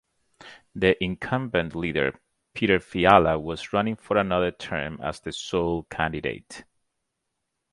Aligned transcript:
The 0.73 0.97
incumbent 1.03 1.75
leader 1.75 2.19
Petr 2.55 2.81
Fiala 2.81 3.37
was 3.37 3.71
running 3.71 3.97
for 3.97 4.17
another 4.17 4.49
term 4.49 4.99
as 4.99 5.19
the 5.19 5.31
sole 5.31 5.83
candidate. 5.91 6.63